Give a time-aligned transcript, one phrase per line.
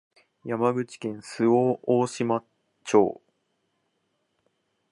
[0.45, 2.43] 山口県周防大島
[2.85, 3.21] 町